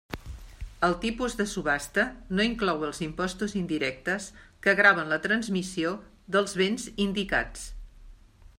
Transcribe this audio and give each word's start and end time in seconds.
El 0.85 0.93
tipus 1.01 1.35
de 1.41 1.45
subhasta 1.49 2.05
no 2.39 2.45
inclou 2.49 2.87
els 2.87 3.01
impostos 3.07 3.53
indirectes 3.61 4.31
que 4.67 4.75
graven 4.81 5.13
la 5.15 5.23
transmissió 5.29 5.93
dels 6.37 6.57
béns 6.63 6.89
indicats. 7.07 7.71